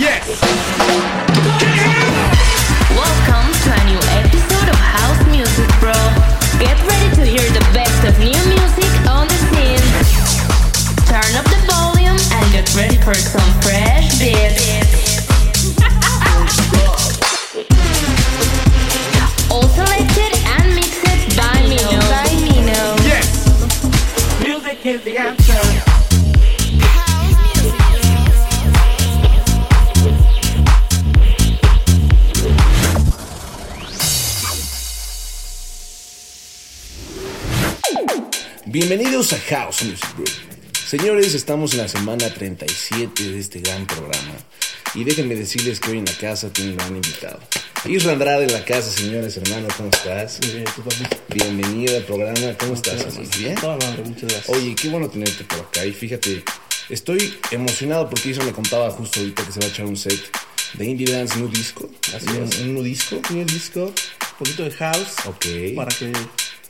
Yes. 0.00 0.24
Welcome 2.96 3.52
to 3.52 3.68
a 3.68 3.84
new 3.84 4.00
episode 4.16 4.68
of 4.72 4.80
House 4.80 5.20
Music 5.28 5.68
Bro. 5.78 5.92
Get 6.56 6.80
ready 6.88 7.14
to 7.16 7.24
hear 7.28 7.44
the 7.52 7.60
best 7.76 8.08
of 8.08 8.18
new 8.18 8.32
music 8.48 8.88
on 9.06 9.28
the 9.28 9.36
scene. 9.52 9.76
Turn 11.04 11.36
up 11.36 11.44
the 11.52 11.60
volume 11.68 12.16
and 12.16 12.50
get 12.50 12.74
ready 12.74 12.96
for 12.96 13.12
some 13.12 13.44
fresh 13.60 14.18
beats. 14.18 15.28
All 19.52 19.68
selected 19.68 20.32
and 20.48 20.74
mixed 20.74 21.36
by 21.36 21.60
Mino. 21.68 22.00
By 22.08 22.24
Mino. 22.40 22.96
Yes. 23.04 23.28
Music 24.40 24.86
is 24.86 25.02
the 25.04 25.18
answer. 25.18 25.89
Bienvenidos 38.74 39.32
a 39.32 39.38
House 39.50 39.82
Music 39.82 40.06
Group. 40.14 40.30
Señores, 40.86 41.34
estamos 41.34 41.72
en 41.72 41.78
la 41.78 41.88
semana 41.88 42.32
37 42.32 43.22
de 43.32 43.38
este 43.40 43.58
gran 43.60 43.84
programa. 43.84 44.34
Y 44.94 45.02
déjenme 45.02 45.34
decirles 45.34 45.80
que 45.80 45.90
hoy 45.90 45.98
en 45.98 46.04
la 46.04 46.12
casa 46.12 46.52
tengo 46.52 46.70
un 46.70 46.76
gran 46.76 46.94
invitado. 46.94 47.40
Isra 47.84 48.12
Andrade 48.12 48.44
en 48.44 48.52
la 48.52 48.64
casa, 48.64 48.88
señores, 48.90 49.36
hermanos, 49.36 49.72
¿cómo 49.76 49.90
estás? 49.90 50.38
Muy 50.42 50.52
bien, 50.52 50.64
tu 50.76 50.82
papi. 50.82 51.04
Bienvenido 51.34 51.96
al 51.96 52.04
programa, 52.04 52.56
¿cómo 52.58 52.74
estás? 52.74 53.00
hermano? 53.00 53.28
¿Bien? 53.38 53.54
Toda 53.56 53.76
madre, 53.76 54.02
muchas 54.04 54.22
gracias. 54.30 54.48
Oye, 54.48 54.74
qué 54.76 54.88
bueno 54.88 55.08
tenerte 55.08 55.42
por 55.44 55.58
acá. 55.60 55.84
Y 55.84 55.92
fíjate, 55.92 56.44
estoy 56.90 57.34
emocionado 57.50 58.08
porque 58.08 58.28
Isra 58.28 58.44
me 58.44 58.52
contaba 58.52 58.88
justo 58.92 59.18
ahorita 59.18 59.44
que 59.46 59.50
se 59.52 59.58
va 59.58 59.66
a 59.66 59.68
echar 59.68 59.86
un 59.86 59.96
set 59.96 60.20
de 60.74 60.84
Indie 60.86 61.10
Dance 61.12 61.36
Nu 61.40 61.48
Disco. 61.48 61.90
Así 62.14 62.26
Un- 62.36 62.44
es. 62.48 62.58
Un 62.60 62.74
Nu 62.74 62.82
Disco. 62.84 63.16
Tiene 63.26 63.42
el 63.42 63.48
disco, 63.48 63.86
un 63.86 64.38
poquito 64.38 64.62
de 64.62 64.70
house, 64.70 65.14
Ok. 65.26 65.74
para 65.74 65.90
que 65.96 66.12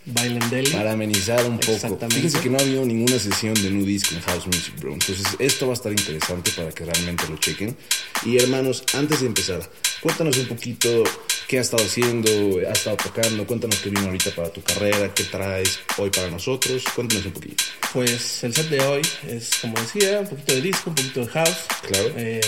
bailen 0.07 0.51
deli. 0.51 0.71
Para 0.71 0.93
amenizar 0.93 1.45
un 1.45 1.59
poco. 1.59 1.99
Fíjense 2.11 2.41
que 2.41 2.51
no 2.51 2.59
ha 2.59 2.61
habido 2.61 2.85
ninguna 2.85 3.19
sesión 3.19 3.55
de 3.55 3.71
nu 3.71 3.85
disco 3.85 4.15
en 4.15 4.21
House 4.23 4.47
Music 4.47 4.75
Bro. 4.81 4.95
Entonces, 4.95 5.27
esto 5.39 5.67
va 5.67 5.73
a 5.73 5.75
estar 5.75 5.93
interesante 5.93 6.51
para 6.53 6.71
que 6.71 6.85
realmente 6.85 7.25
lo 7.29 7.37
chequen. 7.37 7.77
Y 8.25 8.39
hermanos, 8.39 8.85
antes 8.95 9.21
de 9.21 9.27
empezar, 9.27 9.61
cuéntanos 10.01 10.37
un 10.39 10.47
poquito 10.47 11.05
qué 11.49 11.59
has 11.59 11.67
estado 11.67 11.85
haciendo, 11.85 12.31
has 12.69 12.79
estado 12.79 12.97
tocando, 12.97 13.47
cuéntanos 13.47 13.77
qué 13.79 13.91
vino 13.91 14.07
ahorita 14.07 14.31
para 14.31 14.53
tu 14.53 14.63
carrera, 14.63 15.13
qué 15.15 15.25
traes 15.25 15.81
hoy 15.99 16.11
para 16.11 16.31
nosotros. 16.31 16.85
Cuéntanos 16.95 17.27
un 17.27 17.33
poquito. 17.33 17.65
Pues 17.93 18.45
el 18.45 18.55
set 18.55 18.69
de 18.69 18.81
hoy 18.81 19.03
es, 19.29 19.51
como 19.61 19.79
decía, 19.81 20.21
un 20.21 20.29
poquito 20.29 20.55
de 20.55 20.61
disco, 20.63 20.91
un 20.91 20.97
poquito 20.97 21.21
de 21.21 21.29
house. 21.29 21.59
Claro. 21.87 22.13
Eh, 22.17 22.41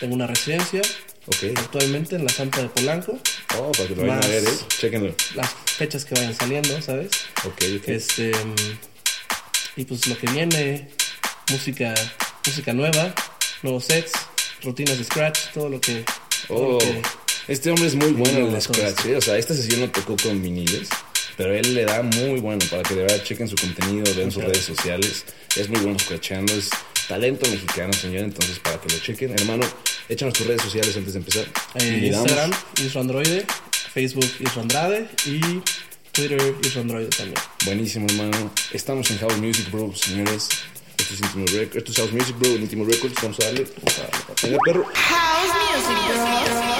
tengo 0.00 0.14
una 0.14 0.26
residencia 0.26 0.82
Ok. 1.26 1.44
actualmente 1.56 2.14
en 2.16 2.24
la 2.24 2.30
Santa 2.30 2.62
de 2.62 2.68
Polanco. 2.68 3.18
Oh, 3.58 3.72
para 3.72 3.88
que 3.88 3.96
lo 3.96 4.02
vayan 4.02 4.22
a 4.22 4.26
ver, 4.28 4.44
¿eh? 4.44 4.48
Chequenlo. 4.68 5.14
Las 5.34 5.50
fechas 5.76 6.04
que 6.04 6.14
vayan 6.14 6.34
saliendo, 6.34 6.80
¿sabes? 6.80 7.10
Ok, 7.44 7.62
ok. 7.78 7.88
Este. 7.88 8.30
mm, 8.32 8.54
Y 9.78 9.84
pues 9.84 10.06
lo 10.06 10.16
que 10.16 10.26
viene, 10.30 10.88
música, 11.50 11.92
música 12.46 12.72
nueva, 12.72 13.14
nuevos 13.62 13.84
sets, 13.84 14.12
rutinas 14.62 14.96
de 14.98 15.04
scratch, 15.04 15.38
todo 15.52 15.68
lo 15.68 15.80
que. 15.80 16.04
Oh, 16.48 16.72
lo 16.72 16.78
que- 16.78 17.02
este 17.48 17.70
hombre 17.70 17.86
es 17.86 17.94
muy 17.94 18.10
bueno 18.12 18.38
en 18.48 18.54
el 18.54 18.62
scratch, 18.62 19.04
¿eh? 19.06 19.16
O 19.16 19.20
sea, 19.20 19.36
esta 19.36 19.54
sesión 19.54 19.80
no 19.80 19.90
tocó 19.90 20.16
con 20.16 20.40
viniles, 20.42 20.88
pero 21.36 21.52
él 21.54 21.74
le 21.74 21.84
da 21.84 22.02
muy 22.02 22.40
bueno 22.40 22.64
para 22.70 22.82
que 22.82 22.94
de 22.94 23.02
verdad 23.02 23.22
chequen 23.22 23.46
su 23.48 23.54
contenido, 23.56 24.12
vean 24.14 24.30
sus 24.32 24.42
redes 24.44 24.64
sociales. 24.64 25.24
Es 25.56 25.68
muy 25.68 25.80
bueno 25.80 25.98
scratchando, 25.98 26.52
es 26.54 26.70
talento 27.08 27.48
mexicano, 27.50 27.92
señor. 27.92 28.24
Entonces, 28.24 28.58
para 28.60 28.80
que 28.80 28.88
lo 28.92 28.98
chequen, 29.00 29.30
hermano, 29.32 29.64
échanos 30.08 30.34
tus 30.34 30.46
redes 30.46 30.62
sociales 30.62 30.96
antes 30.96 31.12
de 31.12 31.18
empezar. 31.18 31.46
Eh, 31.74 32.10
Instagram, 32.12 32.52
Isra 32.82 33.00
Androide, 33.00 33.46
Facebook, 33.92 34.30
Isra 34.40 34.62
Andrade 34.62 35.08
y 35.24 35.40
Twitter, 36.12 36.54
Isra 36.62 36.82
Androide 36.82 37.08
también. 37.08 37.40
Buenísimo, 37.64 38.06
hermano. 38.08 38.50
Estamos 38.72 39.10
en 39.10 39.18
House 39.18 39.36
Music 39.38 39.70
Bro, 39.70 39.94
señores. 39.94 40.48
Esto 40.98 41.14
es 41.14 41.20
Intimo. 41.20 41.44
Esto 41.44 41.92
es 41.92 41.96
House 41.96 42.12
Music 42.12 42.36
Bro, 42.38 42.50
en 42.50 42.62
Intimo 42.62 42.84
Records. 42.84 43.14
Vamos 43.22 43.38
a 43.40 43.44
darle. 43.44 43.66
Vamos 43.76 43.98
a 43.98 44.02
darle. 44.02 44.18
Venga, 44.42 44.58
perro. 44.64 44.84
House 44.94 45.52
Music 45.74 45.98
Bro. 46.08 46.75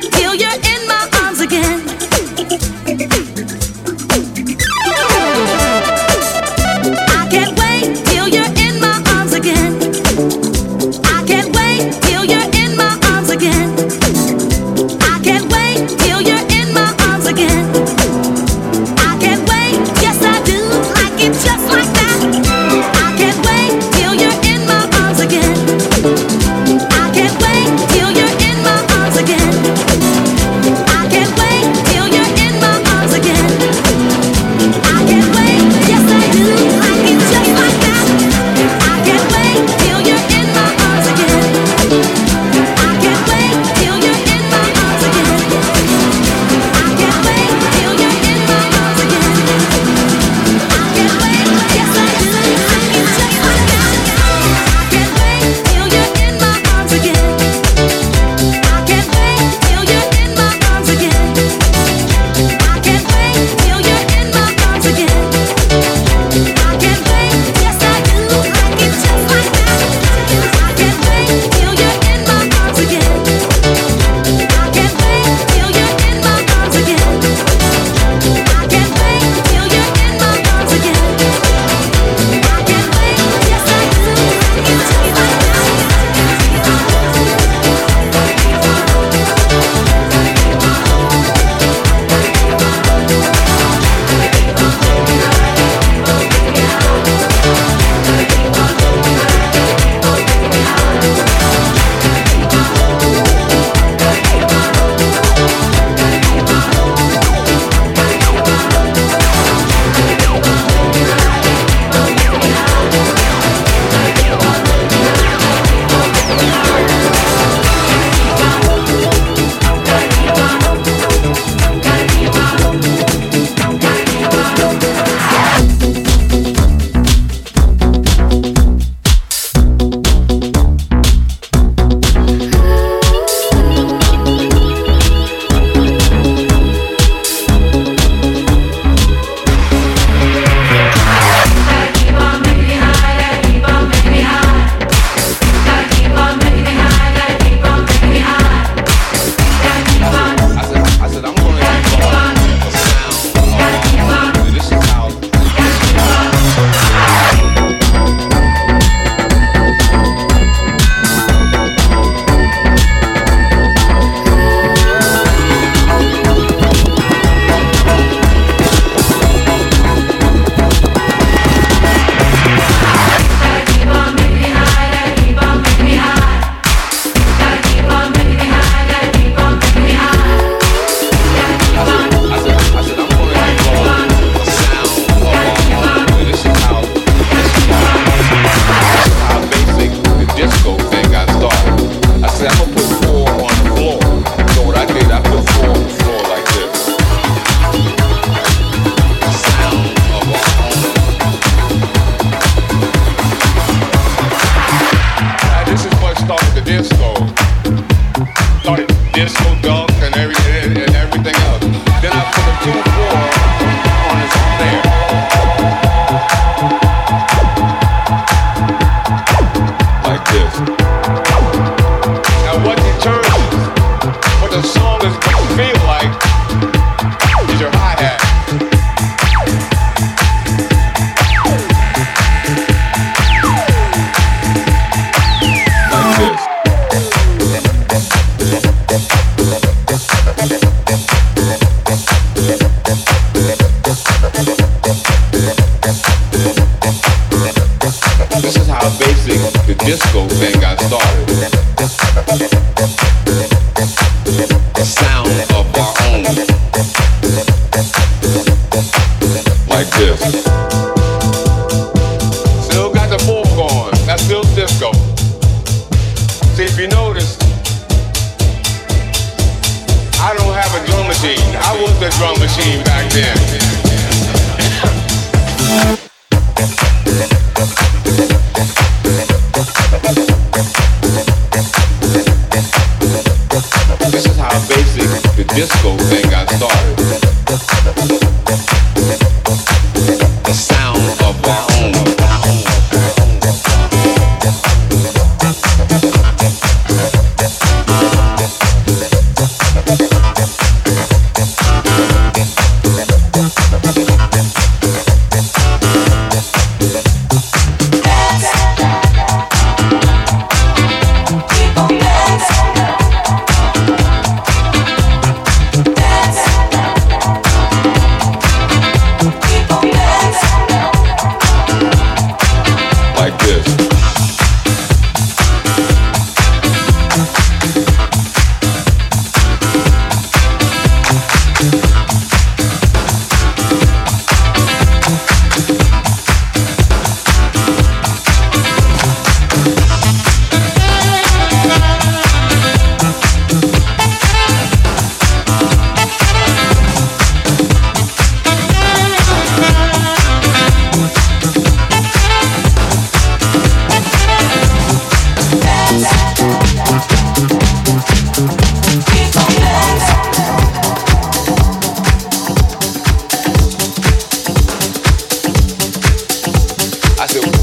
Feel 0.00 0.34
your 0.34 0.71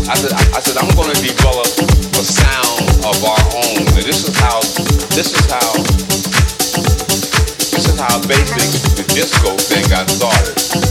I 0.10 0.16
said, 0.16 0.34
I 0.34 0.60
said, 0.60 0.76
I'm 0.78 0.90
going 0.96 1.14
to 1.14 1.22
develop 1.22 1.68
a 2.18 2.26
sound 2.26 2.82
of 3.06 3.24
our 3.24 3.44
own. 3.62 3.78
And 3.94 4.04
this 4.04 4.28
is 4.28 4.36
how, 4.40 4.60
this 5.14 5.30
is 5.38 5.46
how, 5.46 5.74
this 7.70 7.86
is 7.86 8.00
how 8.00 8.18
basic 8.26 8.98
the 8.98 9.06
disco 9.14 9.56
thing 9.56 9.88
got 9.88 10.10
started. 10.10 10.89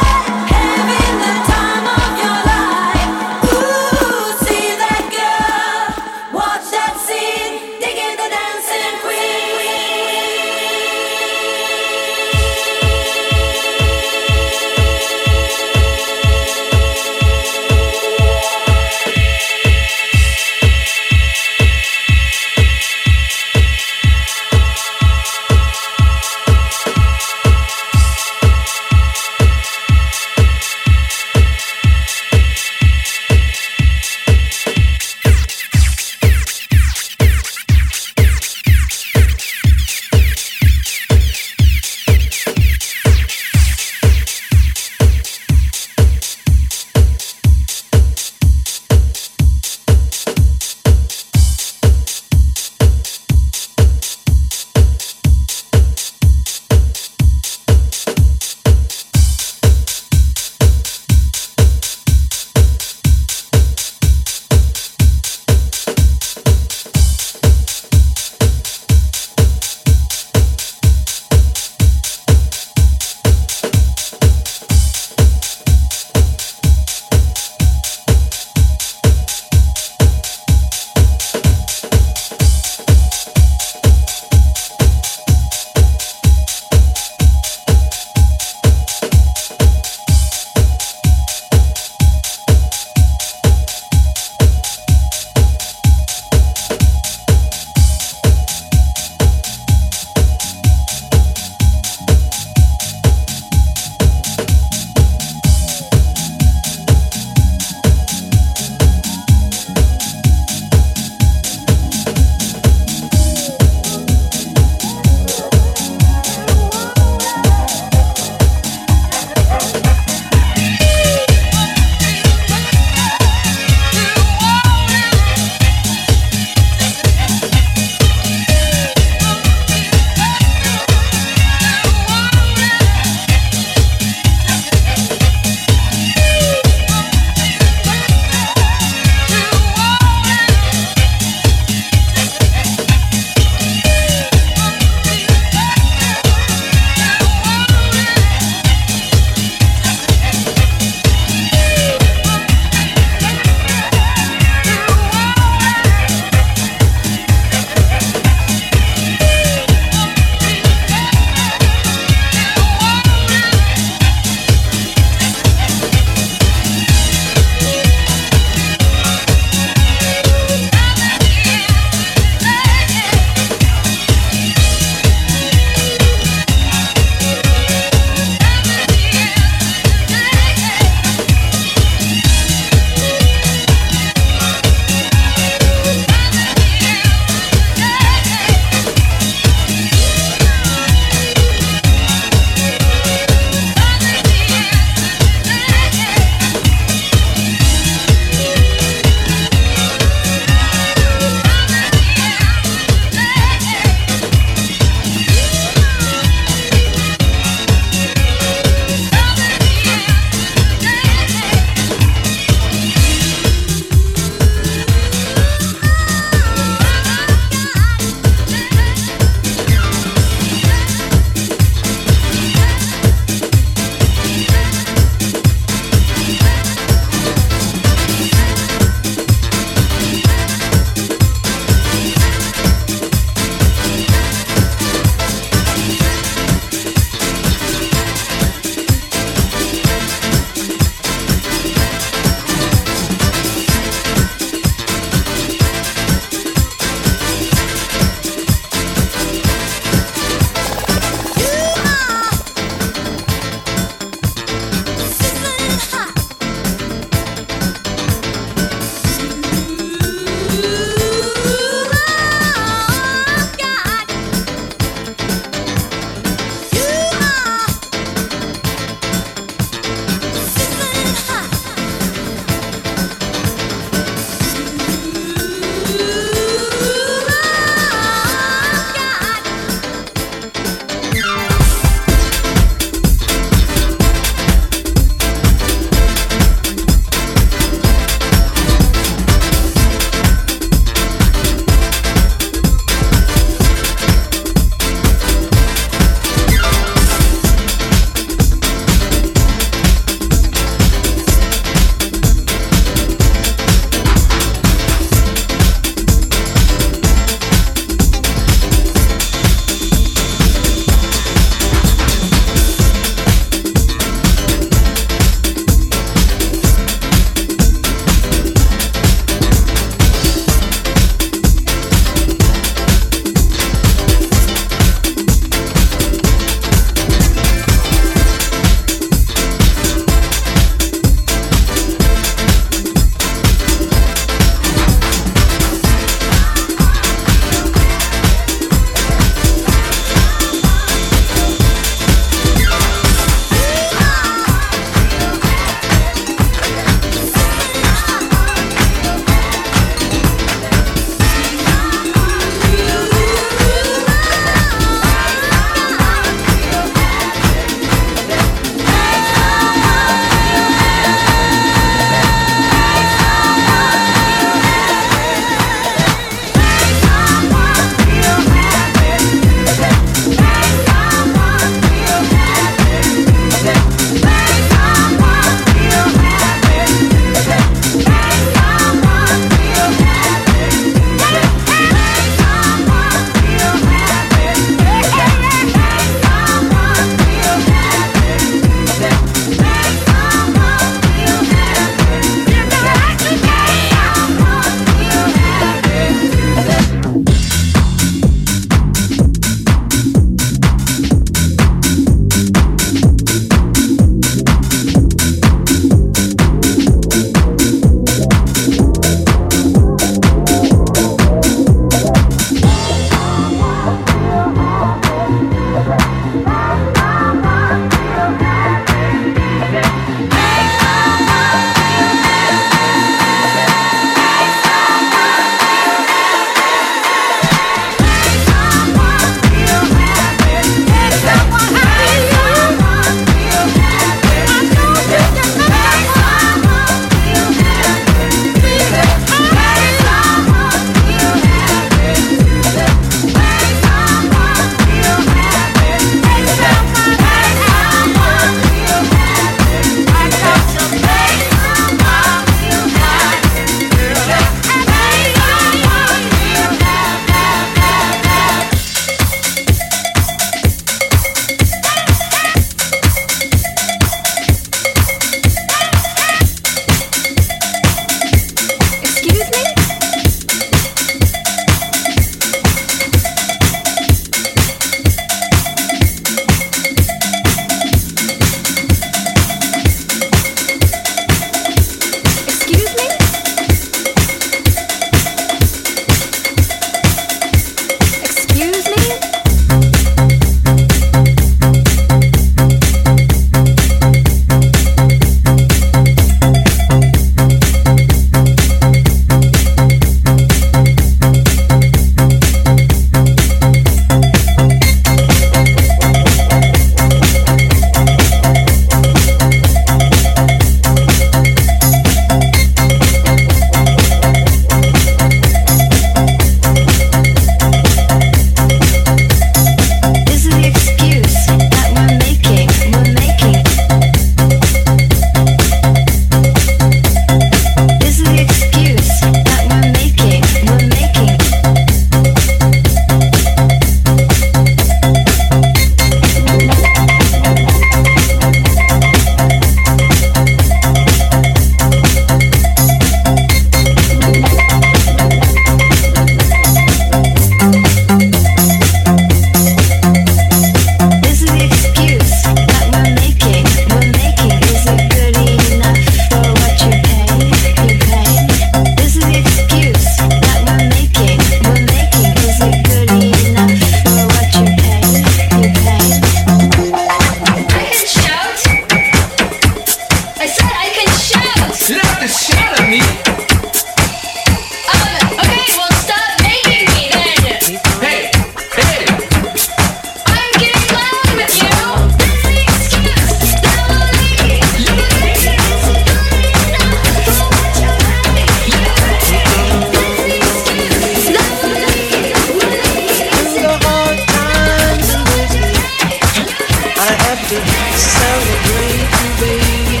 celebrate 598.04 599.08
you, 599.20 599.30
baby. 599.40 600.00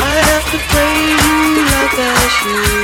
I 0.00 0.16
have 0.30 0.46
to 0.52 0.58
play 0.70 0.96
you 1.20 1.64
like 1.72 1.96
I 1.98 2.28
should. 2.36 2.79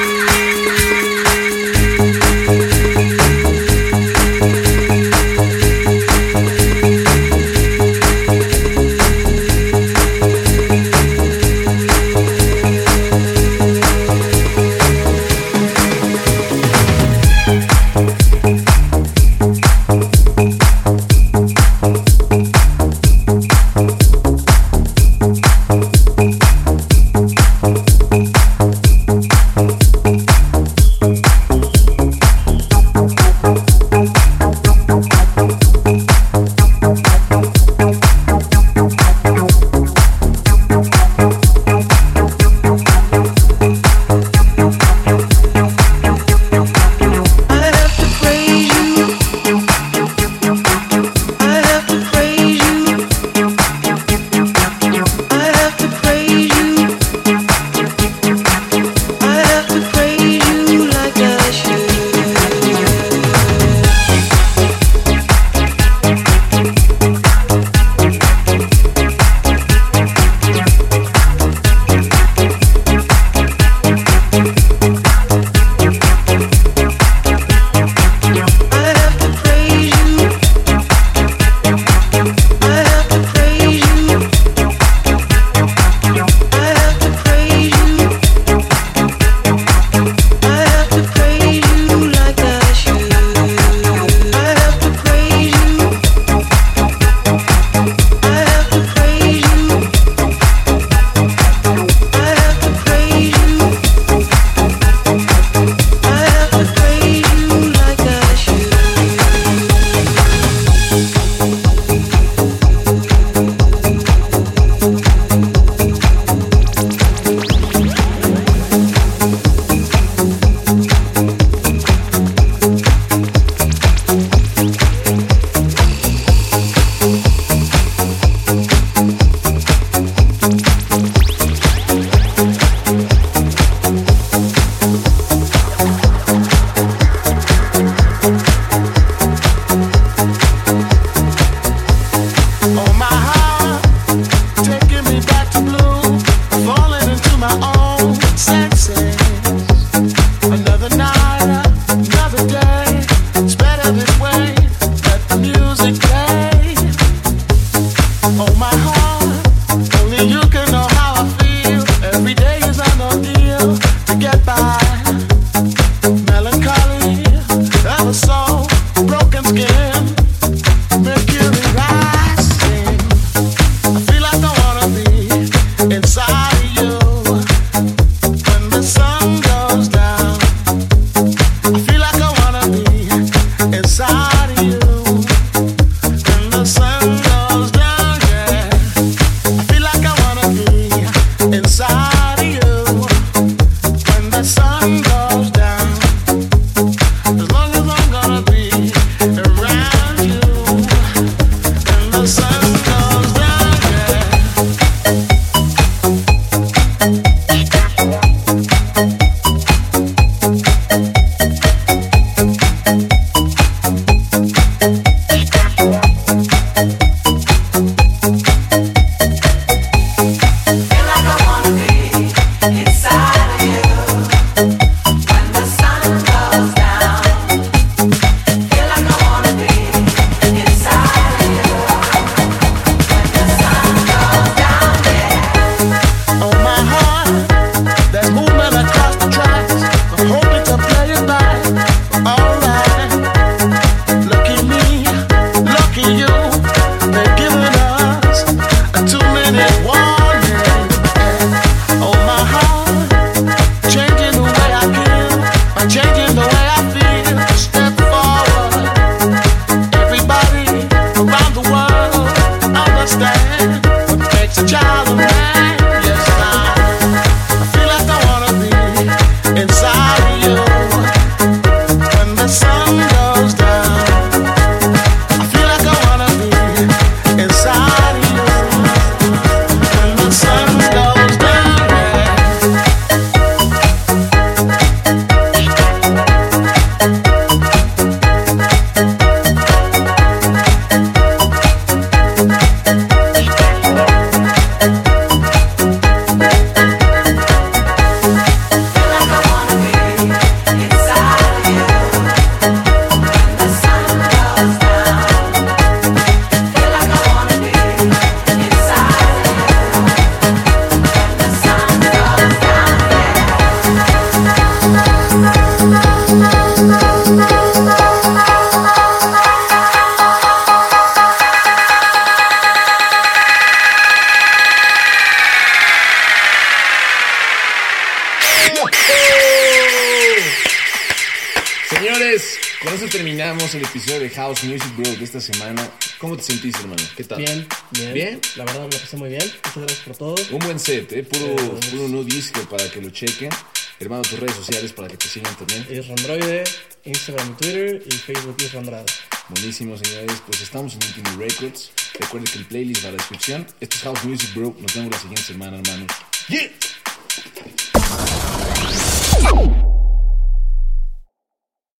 set, 340.78 341.12
eh, 341.12 341.22
puro, 341.22 341.56
puro 341.90 342.08
no 342.08 342.24
disco 342.24 342.60
para 342.68 342.88
que 342.90 343.00
lo 343.00 343.10
chequen. 343.10 343.50
Hermano, 343.98 344.22
tus 344.22 344.38
redes 344.38 344.56
sociales 344.56 344.92
para 344.92 345.08
que 345.08 345.16
te 345.16 345.26
sigan 345.26 345.56
también. 345.56 345.86
Es 345.88 346.08
Androide, 346.10 346.64
Instagram, 347.04 347.56
Twitter 347.56 348.02
y 348.06 348.14
Facebook 348.14 348.56
es 348.58 348.74
Andrade. 348.74 349.06
Buenísimo, 349.48 349.96
señores. 349.96 350.42
Pues 350.46 350.60
estamos 350.60 350.94
en 350.94 351.02
Ultimate 351.04 351.36
Records. 351.36 351.90
Recuerden 352.20 352.52
que 352.52 352.58
el 352.58 352.66
playlist 352.66 353.04
va 353.04 353.08
a 353.08 353.12
la 353.12 353.18
descripción. 353.18 353.66
Esto 353.80 353.96
es 353.96 354.02
House 354.02 354.24
Music, 354.24 354.54
bro. 354.54 354.76
Nos 354.80 354.94
vemos 354.94 355.12
la 355.12 355.18
siguiente 355.18 355.42
semana, 355.42 355.78
hermano. 355.78 356.06
¡Yeah! 356.48 356.70